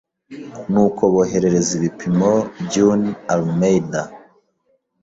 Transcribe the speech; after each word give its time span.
Nuko 0.71 1.01
boherereza 1.13 1.71
ibipimo 1.79 2.31
June 2.71 3.07
Almeida, 3.33 4.01